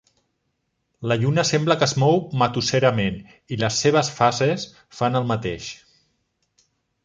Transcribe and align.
La 1.11 1.17
lluna 1.23 1.43
sembla 1.49 1.75
que 1.81 1.89
es 1.89 1.93
mou 2.05 2.17
matusserament, 2.43 3.21
i 3.57 3.61
les 3.67 3.79
seves 3.87 4.11
fases 4.19 4.67
fan 5.01 5.23
el 5.23 5.33
mateix. 5.37 5.71